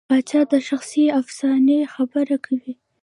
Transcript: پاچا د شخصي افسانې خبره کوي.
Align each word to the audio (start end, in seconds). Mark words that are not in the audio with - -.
پاچا 0.09 0.41
د 0.51 0.53
شخصي 0.69 1.05
افسانې 1.19 1.79
خبره 1.93 2.35
کوي. 2.45 2.73